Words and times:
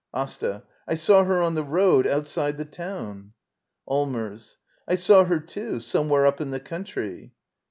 AsTA. 0.15 0.63
I 0.87 0.95
saw 0.95 1.25
her 1.25 1.43
on 1.43 1.53
the 1.53 1.63
road, 1.63 2.07
outside 2.07 2.57
the 2.57 2.65
town. 2.65 3.33
Allmers. 3.87 4.57
I 4.87 4.95
saw 4.95 5.25
her, 5.25 5.39
too, 5.39 5.79
somewhere 5.79 6.25
up 6.25 6.41
in 6.41 6.49
the 6.49 6.59
country. 6.59 7.33